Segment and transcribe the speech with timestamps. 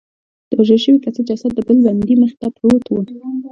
[0.49, 2.95] د وژل شوي کس جسد د بل بندي مخې ته پروت و